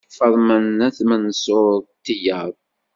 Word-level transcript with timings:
Faḍma 0.17 0.57
n 0.61 0.79
At 0.87 0.97
Mensur 1.09 1.73
d 1.83 1.85
tiyaḍ. 2.05 2.53